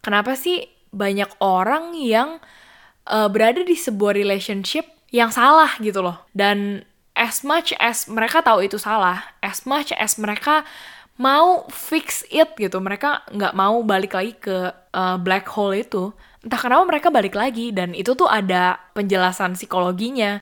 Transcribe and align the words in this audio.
kenapa 0.00 0.36
sih 0.36 0.68
banyak 0.90 1.30
orang 1.38 1.94
yang 1.94 2.42
uh, 3.06 3.28
berada 3.30 3.62
di 3.62 3.78
sebuah 3.78 4.16
relationship 4.16 4.84
yang 5.14 5.30
salah 5.30 5.70
gitu 5.78 6.02
loh. 6.02 6.26
Dan 6.34 6.82
as 7.14 7.46
much 7.46 7.76
as 7.78 8.08
mereka 8.10 8.42
tahu 8.42 8.66
itu 8.66 8.76
salah, 8.80 9.36
as 9.44 9.64
much 9.68 9.94
as 9.94 10.18
mereka 10.18 10.66
mau 11.20 11.68
fix 11.68 12.24
it 12.32 12.56
gitu, 12.56 12.80
mereka 12.80 13.22
nggak 13.28 13.52
mau 13.52 13.84
balik 13.84 14.16
lagi 14.16 14.34
ke 14.40 14.72
uh, 14.72 15.16
black 15.20 15.46
hole 15.52 15.76
itu. 15.76 16.10
Entah 16.40 16.56
kenapa 16.56 16.88
mereka 16.88 17.08
balik 17.12 17.36
lagi 17.36 17.68
dan 17.68 17.92
itu 17.92 18.16
tuh 18.16 18.24
ada 18.24 18.80
penjelasan 18.96 19.52
psikologinya. 19.52 20.40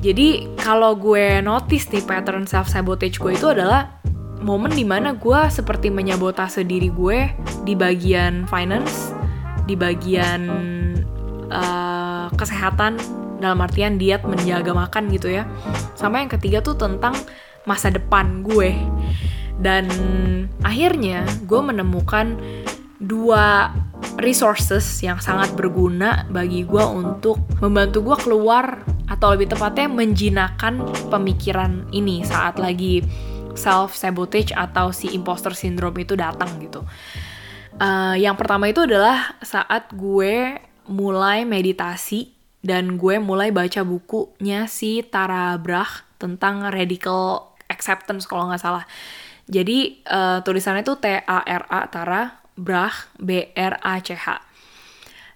Jadi 0.00 0.56
kalau 0.56 0.96
gue 0.96 1.44
notice 1.44 1.92
nih 1.92 2.00
pattern 2.06 2.48
self 2.48 2.72
sabotage 2.72 3.20
gue 3.20 3.36
itu 3.36 3.52
adalah 3.52 3.99
momen 4.40 4.72
di 4.72 4.84
mana 4.84 5.12
gue 5.14 5.40
seperti 5.52 5.92
menyabotase 5.92 6.64
diri 6.64 6.88
gue 6.88 7.28
di 7.64 7.76
bagian 7.76 8.48
finance, 8.48 9.12
di 9.68 9.76
bagian 9.76 10.42
uh, 11.52 12.26
kesehatan 12.34 12.96
dalam 13.40 13.60
artian 13.60 13.96
diet 14.00 14.24
menjaga 14.24 14.72
makan 14.72 15.12
gitu 15.12 15.32
ya. 15.32 15.44
Sama 15.96 16.24
yang 16.24 16.32
ketiga 16.32 16.64
tuh 16.64 16.76
tentang 16.76 17.16
masa 17.68 17.92
depan 17.92 18.40
gue. 18.44 18.76
Dan 19.60 19.88
akhirnya 20.64 21.28
gue 21.44 21.60
menemukan 21.60 22.40
dua 23.00 23.72
resources 24.20 24.84
yang 25.00 25.20
sangat 25.20 25.52
berguna 25.56 26.28
bagi 26.28 26.64
gue 26.64 26.84
untuk 26.84 27.40
membantu 27.60 28.12
gue 28.12 28.16
keluar 28.24 28.84
atau 29.08 29.32
lebih 29.36 29.52
tepatnya 29.52 29.88
menjinakkan 29.88 30.80
pemikiran 31.08 31.88
ini 31.92 32.24
saat 32.24 32.60
lagi 32.60 33.04
self 33.54 33.94
sabotage 33.94 34.54
atau 34.54 34.90
si 34.90 35.10
imposter 35.14 35.54
syndrome 35.54 36.02
itu 36.02 36.14
datang 36.18 36.60
gitu. 36.62 36.84
Uh, 37.80 38.18
yang 38.18 38.34
pertama 38.34 38.68
itu 38.68 38.84
adalah 38.84 39.38
saat 39.40 39.88
gue 39.94 40.58
mulai 40.90 41.46
meditasi 41.46 42.34
dan 42.60 43.00
gue 43.00 43.16
mulai 43.16 43.54
baca 43.54 43.80
bukunya 43.86 44.68
si 44.68 45.00
Tara 45.00 45.56
Brach 45.56 46.04
tentang 46.20 46.68
radical 46.68 47.56
acceptance 47.70 48.28
kalau 48.28 48.50
nggak 48.50 48.60
salah. 48.60 48.84
Jadi 49.48 50.04
uh, 50.06 50.44
tulisannya 50.44 50.84
itu 50.84 50.94
T 51.00 51.06
A 51.24 51.38
R 51.46 51.64
A 51.70 51.88
Tara 51.88 52.44
Brach 52.58 53.08
B 53.16 53.48
R 53.56 53.74
A 53.80 53.98
C 54.04 54.12
H. 54.12 54.49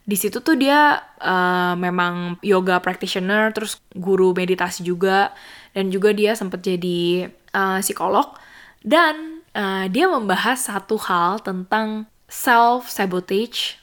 Di 0.05 0.21
situ 0.21 0.45
tuh 0.45 0.61
dia 0.61 1.01
uh, 1.01 1.73
memang 1.81 2.37
yoga 2.45 2.77
practitioner, 2.85 3.57
terus 3.57 3.81
guru 3.97 4.37
meditasi 4.37 4.85
juga, 4.85 5.33
dan 5.73 5.89
juga 5.89 6.13
dia 6.13 6.37
sempat 6.37 6.61
jadi 6.61 7.33
uh, 7.57 7.81
psikolog 7.81 8.37
dan 8.85 9.41
uh, 9.57 9.89
dia 9.89 10.05
membahas 10.05 10.69
satu 10.69 11.01
hal 11.01 11.41
tentang 11.41 12.05
self 12.29 12.93
sabotage 12.93 13.81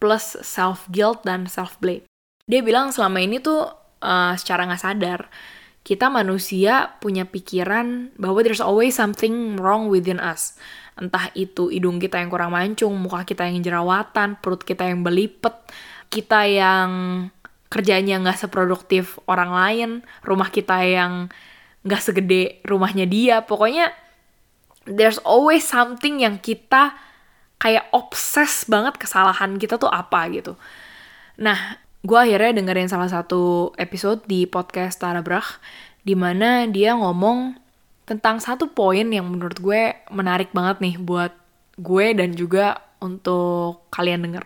plus 0.00 0.40
self 0.40 0.88
guilt 0.88 1.20
dan 1.28 1.44
self 1.44 1.76
blame. 1.76 2.08
Dia 2.48 2.64
bilang 2.64 2.88
selama 2.88 3.20
ini 3.20 3.36
tuh 3.40 3.68
uh, 4.00 4.32
secara 4.40 4.64
nggak 4.64 4.80
sadar 4.80 5.28
kita 5.84 6.08
manusia 6.08 6.96
punya 7.04 7.28
pikiran 7.28 8.08
bahwa 8.16 8.40
there's 8.40 8.64
always 8.64 8.96
something 8.96 9.60
wrong 9.60 9.92
within 9.92 10.16
us. 10.16 10.56
Entah 10.94 11.30
itu 11.34 11.70
hidung 11.74 11.98
kita 11.98 12.22
yang 12.22 12.30
kurang 12.30 12.54
mancung, 12.54 12.94
muka 12.94 13.26
kita 13.26 13.50
yang 13.50 13.62
jerawatan, 13.62 14.38
perut 14.38 14.62
kita 14.62 14.86
yang 14.86 15.02
belipet, 15.02 15.54
kita 16.06 16.46
yang 16.46 16.90
kerjanya 17.66 18.22
nggak 18.22 18.38
seproduktif 18.38 19.18
orang 19.26 19.50
lain, 19.50 19.90
rumah 20.22 20.54
kita 20.54 20.78
yang 20.86 21.26
nggak 21.82 22.02
segede 22.02 22.62
rumahnya 22.62 23.10
dia. 23.10 23.42
Pokoknya 23.42 23.90
there's 24.86 25.18
always 25.26 25.66
something 25.66 26.22
yang 26.22 26.38
kita 26.38 26.94
kayak 27.58 27.90
obses 27.90 28.68
banget 28.70 28.94
kesalahan 29.00 29.58
kita 29.58 29.80
tuh 29.80 29.90
apa 29.90 30.30
gitu. 30.30 30.54
Nah 31.42 31.82
gue 32.04 32.18
akhirnya 32.20 32.60
dengerin 32.60 32.86
salah 32.92 33.08
satu 33.08 33.72
episode 33.80 34.22
di 34.28 34.44
podcast 34.44 35.00
Tara 35.00 35.24
Brach 35.24 35.58
di 36.04 36.12
mana 36.12 36.68
dia 36.68 36.92
ngomong 36.92 37.63
tentang 38.04 38.40
satu 38.40 38.68
poin 38.68 39.08
yang 39.08 39.24
menurut 39.24 39.56
gue 39.60 39.96
menarik 40.12 40.52
banget 40.52 40.80
nih 40.80 40.96
buat 41.00 41.32
gue 41.80 42.06
dan 42.14 42.36
juga 42.36 42.80
untuk 43.00 43.88
kalian 43.90 44.24
denger. 44.28 44.44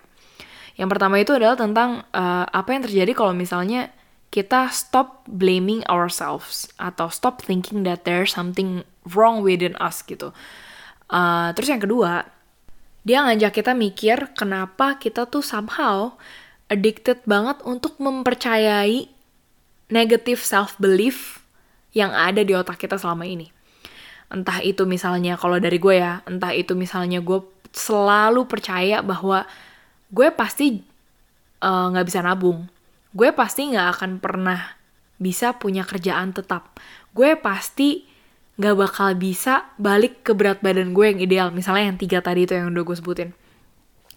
Yang 0.79 0.89
pertama 0.95 1.19
itu 1.19 1.35
adalah 1.35 1.59
tentang 1.59 2.07
uh, 2.15 2.47
apa 2.47 2.71
yang 2.71 2.83
terjadi 2.87 3.13
kalau 3.15 3.35
misalnya 3.35 3.91
kita 4.31 4.71
stop 4.71 5.27
blaming 5.27 5.83
ourselves 5.91 6.71
atau 6.79 7.11
stop 7.11 7.43
thinking 7.43 7.83
that 7.83 8.07
there's 8.07 8.31
something 8.31 8.87
wrong 9.11 9.43
within 9.43 9.75
us 9.83 10.05
gitu. 10.07 10.31
Uh, 11.11 11.51
terus 11.57 11.73
yang 11.73 11.83
kedua, 11.83 12.29
dia 13.03 13.25
ngajak 13.25 13.59
kita 13.59 13.73
mikir 13.73 14.31
kenapa 14.37 15.01
kita 15.01 15.25
tuh 15.27 15.41
somehow 15.41 16.15
addicted 16.69 17.25
banget 17.25 17.59
untuk 17.65 17.97
mempercayai 17.97 19.09
negative 19.89 20.45
self 20.45 20.77
belief 20.77 21.41
yang 21.97 22.13
ada 22.13 22.45
di 22.45 22.53
otak 22.53 22.81
kita 22.81 23.01
selama 23.01 23.25
ini. 23.25 23.49
Entah 24.29 24.61
itu 24.61 24.85
misalnya 24.85 25.41
kalau 25.41 25.57
dari 25.57 25.81
gue 25.81 25.97
ya, 25.97 26.21
entah 26.29 26.53
itu 26.53 26.77
misalnya 26.77 27.25
gue 27.25 27.41
selalu 27.73 28.45
percaya 28.45 29.01
bahwa 29.01 29.49
gue 30.13 30.29
pasti 30.33 30.81
eh, 31.61 31.87
nggak 31.93 32.05
uh, 32.05 32.09
bisa 32.09 32.21
nabung 32.25 32.69
gue 33.17 33.31
pasti 33.33 33.73
nggak 33.73 33.89
akan 33.99 34.11
pernah 34.21 34.77
bisa 35.19 35.57
punya 35.57 35.83
kerjaan 35.83 36.31
tetap. 36.31 36.77
Gue 37.17 37.35
pasti 37.35 38.05
nggak 38.59 38.77
bakal 38.79 39.09
bisa 39.19 39.71
balik 39.79 40.27
ke 40.27 40.35
berat 40.35 40.61
badan 40.61 40.93
gue 40.93 41.07
yang 41.09 41.21
ideal. 41.23 41.49
Misalnya 41.51 41.95
yang 41.95 41.99
tiga 41.99 42.19
tadi 42.21 42.45
itu 42.45 42.55
yang 42.55 42.71
udah 42.75 42.85
gue 42.85 42.97
sebutin. 42.97 43.31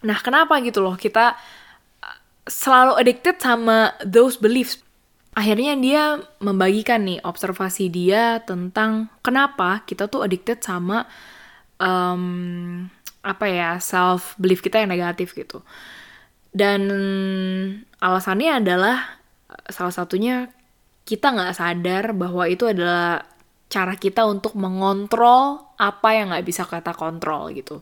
Nah, 0.01 0.17
kenapa 0.21 0.57
gitu 0.61 0.81
loh 0.81 0.97
kita 0.97 1.38
uh, 2.01 2.17
selalu 2.45 3.01
addicted 3.01 3.38
sama 3.41 3.95
those 4.05 4.38
beliefs. 4.38 4.81
Akhirnya 5.31 5.80
dia 5.80 6.03
membagikan 6.44 7.08
nih 7.08 7.24
observasi 7.24 7.88
dia 7.88 8.44
tentang 8.44 9.08
kenapa 9.24 9.88
kita 9.88 10.12
tuh 10.12 10.28
addicted 10.28 10.59
sama 10.59 11.08
um, 11.80 12.84
apa 13.24 13.46
ya 13.47 13.69
self 13.80 14.36
belief 14.36 14.59
kita 14.59 14.84
yang 14.84 14.92
negatif 14.92 15.31
gitu. 15.31 15.64
Dan 16.52 16.84
alasannya 18.03 18.59
adalah 18.59 19.24
salah 19.72 19.96
satunya 19.96 20.52
kita 21.08 21.31
nggak 21.31 21.56
sadar 21.56 22.12
bahwa 22.12 22.44
itu 22.52 22.68
adalah 22.68 23.24
cara 23.72 23.96
kita 23.96 24.28
untuk 24.28 24.59
mengontrol 24.59 25.72
apa 25.80 26.09
yang 26.12 26.36
nggak 26.36 26.44
bisa 26.44 26.68
kita 26.68 26.92
kontrol 26.92 27.56
gitu. 27.56 27.80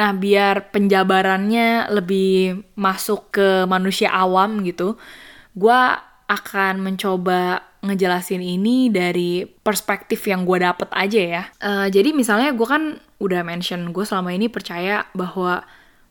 Nah, 0.00 0.16
biar 0.16 0.72
penjabarannya 0.72 1.92
lebih 1.92 2.62
masuk 2.78 3.34
ke 3.34 3.68
manusia 3.68 4.14
awam 4.14 4.62
gitu, 4.62 4.96
gue 5.58 5.80
akan 6.28 6.84
mencoba 6.84 7.64
ngejelasin 7.80 8.44
ini 8.44 8.92
dari 8.92 9.48
perspektif 9.48 10.28
yang 10.28 10.44
gue 10.44 10.60
dapet 10.60 10.92
aja 10.92 11.20
ya. 11.20 11.42
Uh, 11.58 11.86
jadi 11.88 12.12
misalnya 12.12 12.52
gue 12.52 12.68
kan 12.68 13.00
udah 13.18 13.40
mention, 13.42 13.90
gue 13.96 14.04
selama 14.04 14.36
ini 14.36 14.52
percaya 14.52 15.08
bahwa 15.16 15.64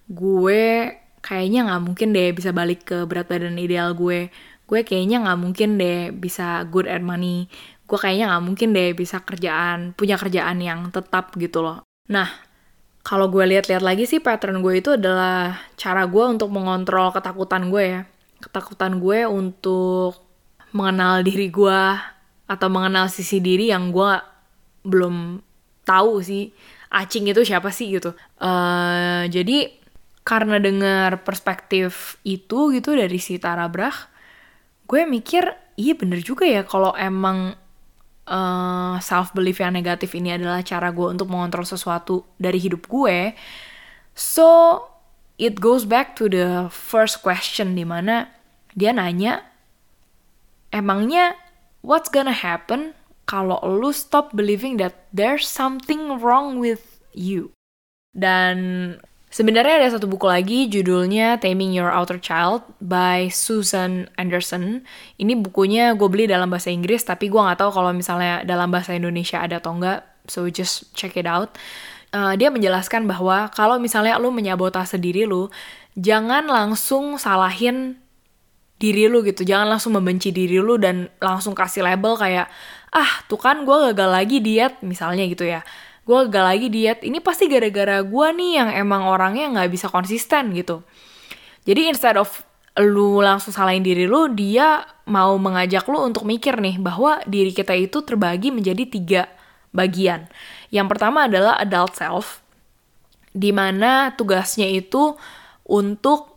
gue 0.09 0.95
kayaknya 1.21 1.69
nggak 1.69 1.83
mungkin 1.85 2.09
deh 2.17 2.33
bisa 2.33 2.49
balik 2.49 2.87
ke 2.89 3.05
berat 3.05 3.29
badan 3.29 3.61
ideal 3.61 3.93
gue. 3.93 4.33
Gue 4.67 4.79
kayaknya 4.83 5.23
nggak 5.23 5.39
mungkin 5.39 5.77
deh 5.77 6.11
bisa 6.11 6.65
good 6.67 6.89
at 6.89 7.03
money. 7.03 7.45
Gue 7.85 7.99
kayaknya 8.01 8.33
nggak 8.33 8.43
mungkin 8.43 8.69
deh 8.73 8.91
bisa 8.97 9.21
kerjaan 9.23 9.93
punya 9.95 10.17
kerjaan 10.19 10.59
yang 10.59 10.89
tetap 10.89 11.35
gitu 11.37 11.61
loh. 11.61 11.85
Nah 12.09 12.27
kalau 13.07 13.31
gue 13.31 13.43
lihat-lihat 13.47 13.83
lagi 13.85 14.03
sih 14.03 14.19
pattern 14.19 14.59
gue 14.59 14.83
itu 14.83 14.99
adalah 14.99 15.55
cara 15.79 16.03
gue 16.03 16.23
untuk 16.27 16.51
mengontrol 16.51 17.15
ketakutan 17.15 17.71
gue 17.71 17.83
ya 17.87 18.01
ketakutan 18.43 19.01
gue 19.01 19.25
untuk 19.25 20.17
mengenal 20.75 21.25
diri 21.25 21.49
gue 21.49 21.81
atau 22.47 22.67
mengenal 22.71 23.09
sisi 23.09 23.41
diri 23.43 23.73
yang 23.73 23.91
gue 23.91 24.13
belum 24.87 25.41
tahu 25.83 26.23
sih 26.23 26.51
acing 26.87 27.27
itu 27.27 27.43
siapa 27.43 27.71
sih 27.71 27.91
gitu 27.99 28.15
uh, 28.39 29.27
jadi 29.27 29.77
karena 30.27 30.59
dengar 30.59 31.23
perspektif 31.23 32.19
itu 32.27 32.75
gitu 32.75 32.99
dari 32.99 33.15
si 33.15 33.39
Tara 33.39 33.71
Brach, 33.71 34.11
gue 34.83 35.07
mikir 35.07 35.47
iya 35.79 35.95
bener 35.95 36.19
juga 36.19 36.43
ya 36.43 36.67
kalau 36.67 36.91
emang 36.99 37.55
uh, 38.27 38.35
eh, 38.35 38.95
self 38.99 39.31
belief 39.31 39.63
yang 39.63 39.71
negatif 39.71 40.11
ini 40.19 40.35
adalah 40.35 40.59
cara 40.67 40.91
gue 40.91 41.07
untuk 41.15 41.31
mengontrol 41.31 41.63
sesuatu 41.63 42.27
dari 42.35 42.59
hidup 42.59 42.91
gue. 42.91 43.31
So 44.11 44.83
it 45.37 45.61
goes 45.61 45.85
back 45.85 46.17
to 46.17 46.29
the 46.29 46.69
first 46.73 47.21
question 47.21 47.77
di 47.77 47.85
mana 47.85 48.29
dia 48.73 48.93
nanya 48.93 49.45
emangnya 50.73 51.37
what's 51.81 52.09
gonna 52.09 52.35
happen 52.35 52.93
kalau 53.27 53.59
lu 53.63 53.91
stop 53.91 54.33
believing 54.33 54.79
that 54.81 55.07
there's 55.11 55.45
something 55.45 56.17
wrong 56.19 56.57
with 56.57 57.03
you. 57.11 57.51
Dan 58.15 58.97
Sebenarnya 59.27 59.83
ada 59.83 59.91
satu 59.91 60.07
buku 60.07 60.23
lagi 60.23 60.71
judulnya 60.71 61.35
Taming 61.37 61.75
Your 61.75 61.91
Outer 61.91 62.15
Child 62.15 62.63
by 62.79 63.27
Susan 63.27 64.07
Anderson. 64.15 64.87
Ini 65.19 65.35
bukunya 65.43 65.91
gue 65.99 66.07
beli 66.07 66.31
dalam 66.31 66.47
bahasa 66.47 66.71
Inggris 66.71 67.03
tapi 67.03 67.27
gue 67.27 67.35
nggak 67.35 67.59
tahu 67.59 67.69
kalau 67.75 67.91
misalnya 67.91 68.47
dalam 68.47 68.71
bahasa 68.71 68.95
Indonesia 68.95 69.43
ada 69.43 69.59
atau 69.59 69.75
enggak. 69.75 70.01
so 70.31 70.47
just 70.47 70.91
check 70.95 71.19
it 71.19 71.27
out. 71.27 71.59
Uh, 72.07 72.39
dia 72.39 72.47
menjelaskan 72.47 73.03
bahwa 73.03 73.51
kalau 73.51 73.75
misalnya 73.83 74.15
lu 74.15 74.31
menyabotase 74.31 74.95
diri 74.95 75.27
lu, 75.27 75.51
jangan 75.99 76.47
langsung 76.47 77.19
salahin 77.19 77.99
diri 78.79 79.09
lu 79.11 79.25
gitu, 79.25 79.43
jangan 79.43 79.75
langsung 79.75 79.97
membenci 79.97 80.31
diri 80.31 80.61
lu 80.61 80.79
dan 80.79 81.11
langsung 81.19 81.51
kasih 81.57 81.83
label 81.83 82.15
kayak 82.15 82.47
ah 82.95 83.11
tuh 83.27 83.41
kan 83.41 83.67
gue 83.67 83.91
gagal 83.91 84.09
lagi 84.09 84.37
diet 84.39 84.79
misalnya 84.85 85.27
gitu 85.27 85.43
ya. 85.43 85.65
Gue 86.07 86.31
gagal 86.31 86.45
lagi 86.47 86.67
diet 86.71 87.03
ini 87.03 87.19
pasti 87.19 87.51
gara-gara 87.51 87.99
gue 87.99 88.27
nih 88.39 88.51
yang 88.55 88.69
emang 88.71 89.03
orangnya 89.09 89.51
nggak 89.51 89.69
bisa 89.73 89.91
konsisten 89.91 90.55
gitu. 90.55 90.87
Jadi 91.67 91.91
instead 91.91 92.15
of 92.15 92.47
lu 92.77 93.19
langsung 93.19 93.51
salahin 93.51 93.81
diri 93.81 94.05
lu 94.05 94.29
dia 94.31 94.85
mau 95.09 95.35
mengajak 95.35 95.83
lu 95.89 95.99
untuk 96.05 96.23
mikir 96.29 96.61
nih 96.61 96.77
bahwa 96.77 97.19
diri 97.25 97.49
kita 97.51 97.73
itu 97.73 98.05
terbagi 98.05 98.53
menjadi 98.53 98.83
tiga 98.85 99.23
bagian 99.77 100.25
yang 100.73 100.89
pertama 100.89 101.29
adalah 101.29 101.61
adult 101.61 101.93
self 101.93 102.41
di 103.37 103.53
mana 103.53 104.17
tugasnya 104.17 104.65
itu 104.65 105.13
untuk 105.69 106.33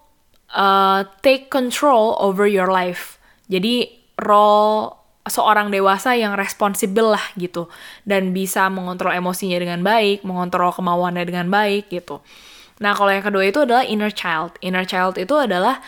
uh, 0.53 1.09
take 1.25 1.49
control 1.49 2.21
over 2.21 2.45
your 2.45 2.69
life 2.69 3.17
jadi 3.49 3.89
role 4.21 5.01
seorang 5.29 5.69
dewasa 5.69 6.17
yang 6.17 6.33
responsibel 6.33 7.13
lah 7.13 7.25
gitu 7.37 7.69
dan 8.09 8.33
bisa 8.33 8.67
mengontrol 8.73 9.13
emosinya 9.13 9.61
dengan 9.61 9.85
baik, 9.85 10.25
mengontrol 10.25 10.73
kemauannya 10.73 11.25
dengan 11.29 11.53
baik 11.53 11.93
gitu. 11.93 12.25
Nah 12.81 12.97
kalau 12.97 13.13
yang 13.13 13.25
kedua 13.27 13.45
itu 13.45 13.61
adalah 13.61 13.85
inner 13.85 14.09
child. 14.09 14.57
Inner 14.65 14.89
child 14.89 15.21
itu 15.21 15.37
adalah 15.37 15.85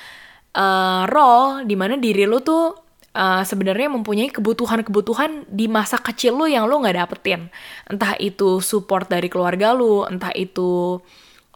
uh, 0.52 1.08
role 1.08 1.64
di 1.64 1.72
mana 1.72 1.96
diri 1.96 2.28
lu 2.28 2.44
tuh 2.44 2.76
uh, 3.16 3.42
sebenarnya 3.44 3.88
mempunyai 3.92 4.32
kebutuhan-kebutuhan 4.32 5.48
di 5.48 5.68
masa 5.68 6.00
kecil 6.00 6.36
lu 6.36 6.46
yang 6.48 6.68
lu 6.68 6.80
nggak 6.80 6.96
dapetin. 6.96 7.48
Entah 7.88 8.16
itu 8.18 8.60
support 8.64 9.08
dari 9.08 9.28
keluarga 9.28 9.72
lu, 9.76 10.04
entah 10.04 10.32
itu 10.36 11.00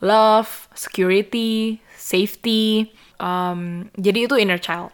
love, 0.00 0.68
security, 0.76 1.80
safety. 1.96 2.92
Um, 3.16 3.88
jadi 3.96 4.28
itu 4.28 4.36
inner 4.36 4.60
child. 4.60 4.92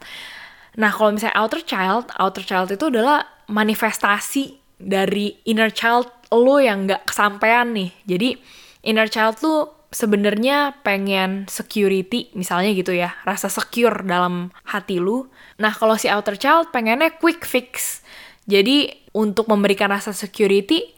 Nah, 0.78 0.88
kalau 0.88 1.12
misalnya 1.12 1.36
outer 1.36 1.62
child, 1.66 2.08
outer 2.16 2.44
child 2.46 2.68
itu 2.72 2.88
adalah 2.88 3.26
manifestasi 3.50 4.56
dari 4.80 5.36
inner 5.44 5.68
child 5.68 6.08
lo 6.32 6.56
yang 6.56 6.88
nggak 6.88 7.04
kesampaian 7.04 7.68
nih. 7.76 7.90
Jadi 8.08 8.28
inner 8.88 9.10
child 9.10 9.36
tuh 9.36 9.81
sebenarnya 9.92 10.80
pengen 10.80 11.44
security 11.46 12.32
misalnya 12.32 12.72
gitu 12.72 12.96
ya, 12.96 13.14
rasa 13.28 13.52
secure 13.52 14.02
dalam 14.02 14.50
hati 14.64 14.98
lu. 14.98 15.28
Nah, 15.60 15.70
kalau 15.76 16.00
si 16.00 16.08
outer 16.08 16.40
child 16.40 16.72
pengennya 16.72 17.12
quick 17.20 17.44
fix. 17.44 18.00
Jadi 18.48 18.90
untuk 19.14 19.46
memberikan 19.46 19.92
rasa 19.92 20.10
security, 20.10 20.96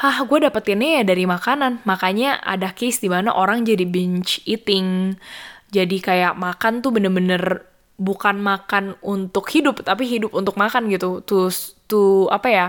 hah 0.00 0.24
gue 0.24 0.48
dapetinnya 0.48 1.00
ya 1.00 1.02
dari 1.06 1.28
makanan. 1.28 1.84
Makanya 1.84 2.40
ada 2.42 2.72
case 2.72 2.98
di 2.98 3.12
mana 3.12 3.30
orang 3.30 3.62
jadi 3.62 3.84
binge 3.86 4.42
eating. 4.48 5.14
Jadi 5.70 6.02
kayak 6.02 6.34
makan 6.34 6.82
tuh 6.82 6.90
bener-bener 6.90 7.68
bukan 8.00 8.40
makan 8.42 8.98
untuk 9.04 9.46
hidup 9.52 9.84
tapi 9.86 10.08
hidup 10.10 10.34
untuk 10.34 10.58
makan 10.58 10.90
gitu 10.90 11.22
to 11.22 11.46
to 11.86 12.26
apa 12.34 12.48
ya 12.50 12.66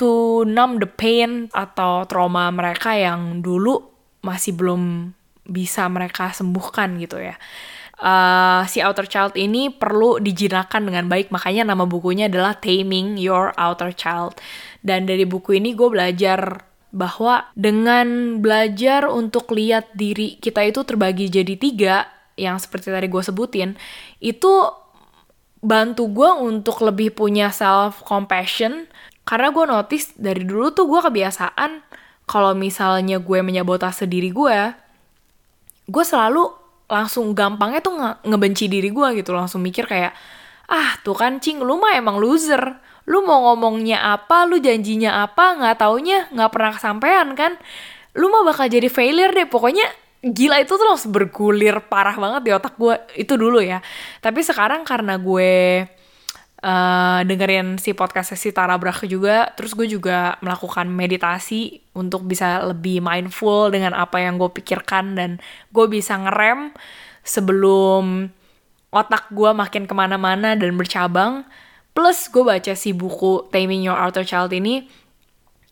to 0.00 0.40
numb 0.48 0.80
the 0.80 0.88
pain 0.88 1.52
atau 1.52 2.08
trauma 2.08 2.48
mereka 2.48 2.96
yang 2.96 3.44
dulu 3.44 3.89
masih 4.20 4.56
belum 4.56 5.12
bisa 5.46 5.88
mereka 5.90 6.30
sembuhkan 6.30 7.00
gitu 7.00 7.18
ya. 7.18 7.36
Uh, 8.00 8.64
si 8.64 8.80
outer 8.80 9.04
child 9.04 9.36
ini 9.36 9.68
perlu 9.68 10.16
dijinakan 10.16 10.88
dengan 10.88 11.04
baik. 11.10 11.28
Makanya 11.28 11.68
nama 11.68 11.84
bukunya 11.84 12.32
adalah 12.32 12.56
Taming 12.56 13.20
Your 13.20 13.52
Outer 13.60 13.92
Child. 13.92 14.40
Dan 14.80 15.04
dari 15.04 15.28
buku 15.28 15.60
ini 15.60 15.76
gue 15.76 15.88
belajar 15.92 16.64
bahwa 16.90 17.46
dengan 17.54 18.38
belajar 18.42 19.06
untuk 19.06 19.54
lihat 19.54 19.94
diri 19.94 20.40
kita 20.42 20.64
itu 20.66 20.82
terbagi 20.82 21.30
jadi 21.30 21.54
tiga 21.54 21.96
yang 22.34 22.58
seperti 22.58 22.90
tadi 22.90 23.06
gue 23.06 23.22
sebutin 23.22 23.78
itu 24.18 24.50
bantu 25.62 26.10
gue 26.10 26.30
untuk 26.40 26.82
lebih 26.82 27.14
punya 27.14 27.54
self 27.54 28.02
compassion 28.02 28.90
karena 29.22 29.54
gue 29.54 29.64
notice 29.70 30.16
dari 30.18 30.42
dulu 30.42 30.74
tuh 30.74 30.90
gue 30.90 31.00
kebiasaan 31.04 31.84
kalau 32.30 32.54
misalnya 32.54 33.18
gue 33.18 33.42
menyabotase 33.42 34.06
diri 34.06 34.30
gue 34.30 34.58
gue 35.90 36.04
selalu 36.06 36.46
langsung 36.86 37.34
gampangnya 37.34 37.82
tuh 37.82 37.94
nge 37.98 38.10
ngebenci 38.26 38.66
diri 38.70 38.90
gue 38.90 39.08
gitu. 39.18 39.34
Langsung 39.34 39.62
mikir 39.62 39.86
kayak 39.90 40.14
ah 40.70 40.94
tuh 41.02 41.18
kan 41.18 41.42
cing 41.42 41.58
lu 41.62 41.78
mah 41.78 41.98
emang 41.98 42.18
loser. 42.22 42.78
Lu 43.10 43.26
mau 43.26 43.50
ngomongnya 43.50 44.14
apa 44.14 44.46
lu 44.46 44.62
janjinya 44.62 45.26
apa 45.26 45.58
nggak 45.58 45.76
taunya 45.82 46.30
nggak 46.30 46.50
pernah 46.50 46.72
kesampaian 46.74 47.28
kan. 47.34 47.58
Lu 48.14 48.30
mah 48.30 48.46
bakal 48.46 48.70
jadi 48.70 48.86
failure 48.86 49.34
deh. 49.34 49.46
Pokoknya 49.50 49.86
gila 50.22 50.62
itu 50.62 50.74
tuh 50.78 50.86
langsung 50.86 51.10
bergulir 51.14 51.82
parah 51.90 52.14
banget 52.18 52.42
di 52.46 52.50
otak 52.54 52.74
gue. 52.78 52.94
Itu 53.18 53.34
dulu 53.34 53.62
ya. 53.62 53.82
Tapi 54.22 54.42
sekarang 54.42 54.86
karena 54.86 55.18
gue 55.18 55.86
uh, 56.60 57.20
dengerin 57.24 57.80
si 57.80 57.92
podcast 57.96 58.36
si 58.36 58.52
Tara 58.52 58.76
Brach 58.76 59.04
juga. 59.04 59.52
Terus 59.56 59.72
gue 59.76 59.88
juga 59.88 60.36
melakukan 60.44 60.86
meditasi 60.88 61.80
untuk 61.96 62.24
bisa 62.24 62.64
lebih 62.64 63.00
mindful 63.04 63.72
dengan 63.72 63.96
apa 63.96 64.20
yang 64.20 64.36
gue 64.36 64.48
pikirkan. 64.52 65.16
Dan 65.16 65.30
gue 65.72 65.86
bisa 65.88 66.16
ngerem 66.16 66.72
sebelum 67.24 68.30
otak 68.90 69.30
gue 69.30 69.50
makin 69.52 69.84
ke 69.88 69.94
mana-mana 69.96 70.54
dan 70.54 70.76
bercabang. 70.76 71.44
Plus 71.90 72.30
gue 72.30 72.44
baca 72.46 72.72
si 72.78 72.94
buku 72.94 73.50
Taming 73.50 73.82
Your 73.82 73.98
Outer 73.98 74.22
Child 74.22 74.54
ini 74.54 74.86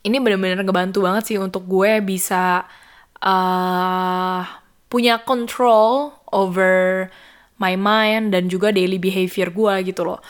ini 0.07 0.17
bener-bener 0.23 0.63
ngebantu 0.63 1.05
banget 1.05 1.35
sih 1.35 1.39
untuk 1.39 1.67
gue 1.67 1.99
bisa 2.01 2.65
uh, 3.23 4.41
punya 4.89 5.21
control 5.23 6.15
over 6.31 7.07
my 7.59 7.75
mind 7.75 8.33
dan 8.33 8.47
juga 8.47 8.71
daily 8.71 8.97
behavior 8.97 9.51
gue 9.51 9.75
gitu 9.91 10.07
loh. 10.07 10.23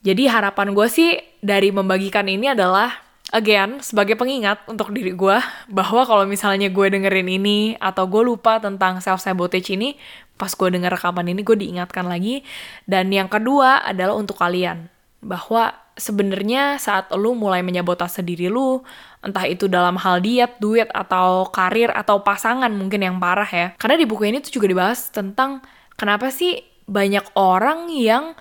Jadi 0.00 0.28
harapan 0.32 0.72
gue 0.72 0.88
sih 0.88 1.20
dari 1.44 1.68
membagikan 1.68 2.24
ini 2.24 2.52
adalah 2.56 2.88
again 3.36 3.78
sebagai 3.84 4.16
pengingat 4.16 4.64
untuk 4.66 4.90
diri 4.90 5.12
gue 5.12 5.38
bahwa 5.70 6.02
kalau 6.08 6.24
misalnya 6.24 6.72
gue 6.72 6.86
dengerin 6.88 7.28
ini 7.30 7.76
atau 7.78 8.08
gue 8.08 8.22
lupa 8.24 8.58
tentang 8.58 8.98
self 8.98 9.22
sabotage 9.22 9.76
ini 9.76 9.94
pas 10.40 10.50
gue 10.50 10.68
denger 10.72 10.96
rekaman 10.98 11.28
ini 11.28 11.44
gue 11.44 11.54
diingatkan 11.54 12.08
lagi 12.08 12.42
dan 12.88 13.12
yang 13.12 13.28
kedua 13.28 13.84
adalah 13.84 14.16
untuk 14.16 14.40
kalian 14.40 14.88
bahwa 15.20 15.76
sebenarnya 16.00 16.80
saat 16.80 17.12
lu 17.12 17.36
mulai 17.36 17.60
menyabotase 17.60 18.24
diri 18.24 18.48
lu, 18.48 18.80
entah 19.20 19.44
itu 19.44 19.68
dalam 19.68 20.00
hal 20.00 20.24
diet, 20.24 20.56
duit, 20.56 20.88
atau 20.96 21.52
karir, 21.52 21.92
atau 21.92 22.24
pasangan 22.24 22.72
mungkin 22.72 23.04
yang 23.04 23.16
parah 23.20 23.46
ya. 23.46 23.76
Karena 23.76 24.00
di 24.00 24.08
buku 24.08 24.24
ini 24.32 24.40
tuh 24.40 24.56
juga 24.56 24.66
dibahas 24.72 25.12
tentang 25.12 25.60
kenapa 26.00 26.32
sih 26.32 26.64
banyak 26.88 27.36
orang 27.36 27.92
yang 27.92 28.32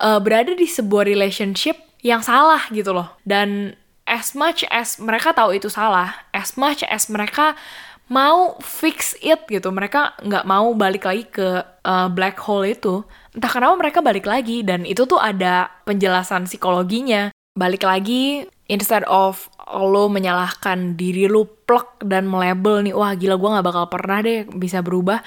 uh, 0.00 0.20
berada 0.20 0.52
di 0.52 0.68
sebuah 0.68 1.08
relationship 1.08 1.76
yang 2.04 2.20
salah 2.22 2.62
gitu 2.70 2.92
loh. 2.92 3.16
Dan 3.26 3.74
as 4.06 4.36
much 4.38 4.62
as 4.70 4.96
mereka 5.02 5.34
tahu 5.34 5.56
itu 5.56 5.66
salah, 5.66 6.14
as 6.30 6.54
much 6.54 6.86
as 6.86 7.10
mereka 7.10 7.58
mau 8.06 8.54
fix 8.62 9.18
it 9.18 9.42
gitu 9.50 9.74
mereka 9.74 10.14
nggak 10.22 10.46
mau 10.46 10.70
balik 10.78 11.10
lagi 11.10 11.26
ke 11.26 11.58
uh, 11.82 12.06
black 12.06 12.38
hole 12.38 12.62
itu 12.62 13.02
entah 13.34 13.50
kenapa 13.50 13.74
mereka 13.74 13.98
balik 13.98 14.24
lagi. 14.28 14.62
Dan 14.62 14.86
itu 14.86 15.04
tuh 15.04 15.18
ada 15.18 15.68
penjelasan 15.84 16.46
psikologinya. 16.46 17.34
Balik 17.56 17.88
lagi 17.88 18.44
instead 18.68 19.02
of 19.08 19.48
lo 19.66 20.06
menyalahkan 20.06 20.94
diri 20.94 21.26
lo 21.26 21.48
plek 21.66 22.04
dan 22.06 22.30
melabel 22.30 22.84
nih 22.86 22.94
wah 22.94 23.16
gila 23.16 23.34
gue 23.34 23.52
nggak 23.58 23.66
bakal 23.66 23.84
pernah 23.90 24.22
deh 24.22 24.46
bisa 24.54 24.84
berubah. 24.84 25.24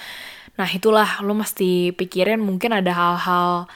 Nah 0.56 0.70
itulah 0.72 1.20
lo 1.26 1.36
mesti 1.36 1.92
pikirin 1.96 2.40
mungkin 2.40 2.72
ada 2.72 2.92
hal-hal 2.96 3.68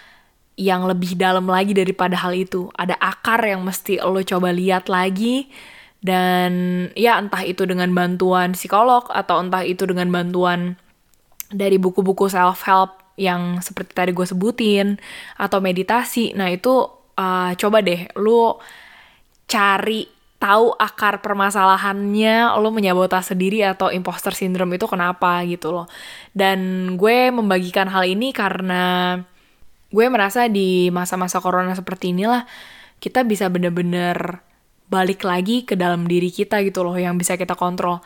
yang 0.53 0.85
lebih 0.85 1.17
dalam 1.17 1.49
lagi 1.49 1.73
daripada 1.73 2.17
hal 2.19 2.33
itu. 2.37 2.69
Ada 2.77 2.97
akar 2.97 3.41
yang 3.45 3.65
mesti 3.65 4.01
lo 4.01 4.21
coba 4.21 4.53
lihat 4.53 4.89
lagi. 4.89 5.49
Dan 6.03 6.51
ya 6.99 7.15
entah 7.15 7.47
itu 7.47 7.63
dengan 7.63 7.87
bantuan 7.95 8.51
psikolog 8.51 9.07
atau 9.07 9.39
entah 9.39 9.63
itu 9.63 9.87
dengan 9.87 10.11
bantuan 10.11 10.75
dari 11.47 11.79
buku-buku 11.79 12.27
self 12.27 12.67
help 12.67 12.99
yang 13.15 13.63
seperti 13.63 13.95
tadi 13.95 14.11
gue 14.11 14.27
sebutin 14.27 14.99
atau 15.39 15.63
meditasi. 15.63 16.35
Nah 16.35 16.51
itu 16.51 16.83
uh, 17.15 17.55
coba 17.55 17.79
deh 17.79 18.09
lu 18.19 18.57
cari 19.47 20.11
tahu 20.43 20.75
akar 20.75 21.23
permasalahannya 21.23 22.51
lo 22.59 22.67
menyabotase 22.67 23.31
sendiri 23.31 23.63
atau 23.63 23.87
imposter 23.87 24.35
syndrome 24.35 24.75
itu 24.75 24.91
kenapa 24.91 25.39
gitu 25.47 25.71
loh. 25.71 25.87
Dan 26.35 26.59
gue 26.99 27.31
membagikan 27.31 27.87
hal 27.87 28.03
ini 28.03 28.35
karena 28.35 29.15
gue 29.93 30.05
merasa 30.09 30.49
di 30.49 30.89
masa-masa 30.89 31.37
corona 31.37 31.77
seperti 31.77 32.17
inilah 32.17 32.49
kita 32.97 33.21
bisa 33.21 33.45
bener-bener 33.53 34.41
balik 34.89 35.21
lagi 35.21 35.61
ke 35.63 35.77
dalam 35.77 36.09
diri 36.09 36.33
kita 36.33 36.65
gitu 36.65 36.81
loh 36.81 36.97
yang 36.97 37.15
bisa 37.15 37.37
kita 37.37 37.53
kontrol. 37.53 38.01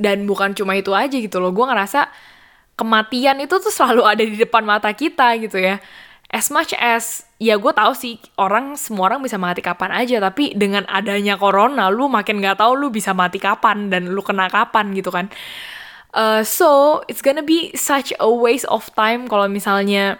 Dan 0.00 0.24
bukan 0.28 0.52
cuma 0.56 0.76
itu 0.76 0.92
aja 0.92 1.16
gitu 1.16 1.40
loh 1.40 1.52
gue 1.52 1.64
ngerasa 1.64 2.08
kematian 2.76 3.40
itu 3.44 3.60
tuh 3.60 3.72
selalu 3.72 4.02
ada 4.04 4.24
di 4.24 4.36
depan 4.36 4.64
mata 4.64 4.92
kita 4.92 5.36
gitu 5.40 5.60
ya. 5.60 5.80
As 6.30 6.48
much 6.48 6.72
as 6.78 7.26
ya 7.42 7.58
gue 7.58 7.72
tahu 7.74 7.92
sih 7.92 8.16
orang 8.38 8.78
semua 8.78 9.10
orang 9.12 9.20
bisa 9.20 9.36
mati 9.36 9.60
kapan 9.60 9.90
aja 9.92 10.22
tapi 10.22 10.54
dengan 10.54 10.86
adanya 10.86 11.34
corona 11.34 11.90
lu 11.90 12.06
makin 12.06 12.38
nggak 12.38 12.62
tahu 12.62 12.78
lu 12.78 12.88
bisa 12.88 13.10
mati 13.16 13.42
kapan 13.42 13.90
dan 13.90 14.12
lu 14.12 14.20
kena 14.24 14.48
kapan 14.48 14.92
gitu 14.96 15.12
kan. 15.12 15.28
Uh, 16.10 16.42
so 16.42 17.00
it's 17.06 17.22
gonna 17.22 17.44
be 17.44 17.70
such 17.78 18.10
a 18.18 18.26
waste 18.26 18.66
of 18.66 18.88
time 18.98 19.30
kalau 19.30 19.46
misalnya 19.46 20.18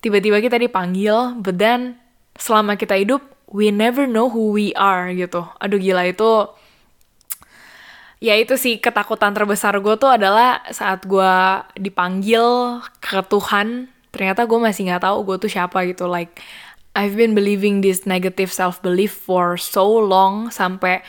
tiba-tiba 0.00 0.40
kita 0.40 0.56
dipanggil 0.56 1.40
but 1.40 1.60
then 1.60 2.00
selama 2.36 2.76
kita 2.76 2.96
hidup 2.96 3.20
we 3.50 3.68
never 3.68 4.06
know 4.06 4.30
who 4.30 4.54
we 4.54 4.72
are 4.78 5.10
gitu. 5.12 5.44
Aduh 5.60 5.76
gila 5.76 6.08
itu 6.08 6.48
ya 8.20 8.36
itu 8.36 8.54
sih 8.56 8.78
ketakutan 8.78 9.32
terbesar 9.32 9.76
gue 9.80 9.94
tuh 9.96 10.12
adalah 10.12 10.60
saat 10.70 11.04
gue 11.08 11.34
dipanggil 11.76 12.78
ke 13.00 13.20
Tuhan 13.26 13.88
ternyata 14.12 14.44
gue 14.44 14.58
masih 14.60 14.90
nggak 14.90 15.04
tahu 15.04 15.18
gue 15.26 15.36
tuh 15.46 15.50
siapa 15.50 15.84
gitu. 15.88 16.06
Like 16.08 16.40
I've 16.94 17.14
been 17.14 17.38
believing 17.38 17.82
this 17.84 18.06
negative 18.06 18.50
self 18.50 18.82
belief 18.82 19.14
for 19.14 19.54
so 19.60 19.86
long 19.86 20.50
sampai 20.50 21.02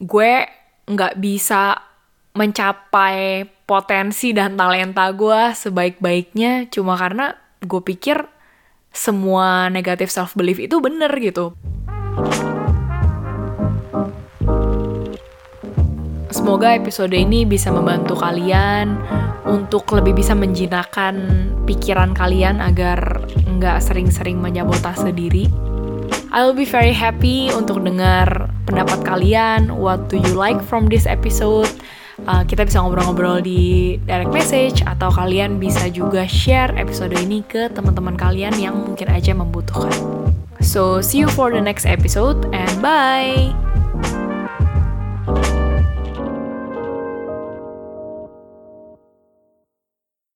gue 0.00 0.48
nggak 0.90 1.22
bisa 1.22 1.80
mencapai 2.34 3.46
potensi 3.64 4.34
dan 4.34 4.58
talenta 4.58 5.06
gue 5.14 5.54
sebaik-baiknya 5.54 6.66
cuma 6.68 6.98
karena 6.98 7.43
gue 7.64 7.82
pikir 7.82 8.24
semua 8.94 9.66
negative 9.68 10.08
self 10.08 10.38
belief 10.38 10.62
itu 10.62 10.78
bener 10.78 11.10
gitu. 11.18 11.58
Semoga 16.30 16.76
episode 16.76 17.16
ini 17.16 17.48
bisa 17.48 17.72
membantu 17.72 18.20
kalian 18.20 19.00
untuk 19.48 19.88
lebih 19.96 20.18
bisa 20.18 20.36
menjinakkan 20.36 21.16
pikiran 21.64 22.12
kalian 22.12 22.60
agar 22.60 23.24
nggak 23.58 23.80
sering-sering 23.80 24.38
menyabotase 24.38 25.10
diri. 25.14 25.48
I'll 26.34 26.52
be 26.52 26.66
very 26.66 26.90
happy 26.90 27.48
untuk 27.54 27.86
dengar 27.86 28.50
pendapat 28.66 29.06
kalian. 29.06 29.70
What 29.78 30.10
do 30.10 30.18
you 30.18 30.34
like 30.34 30.58
from 30.58 30.90
this 30.90 31.06
episode? 31.06 31.70
Uh, 32.22 32.46
kita 32.46 32.62
bisa 32.62 32.78
ngobrol-ngobrol 32.78 33.42
di 33.42 33.98
direct 34.06 34.30
message 34.30 34.78
atau 34.86 35.10
kalian 35.10 35.58
bisa 35.58 35.90
juga 35.90 36.24
share 36.30 36.70
episode 36.78 37.10
ini 37.18 37.42
ke 37.42 37.66
teman-teman 37.74 38.14
kalian 38.14 38.54
yang 38.54 38.78
mungkin 38.78 39.10
aja 39.10 39.34
membutuhkan. 39.34 39.92
So, 40.62 41.02
see 41.02 41.20
you 41.20 41.28
for 41.28 41.50
the 41.50 41.60
next 41.60 41.84
episode 41.84 42.48
and 42.54 42.72
bye! 42.80 43.83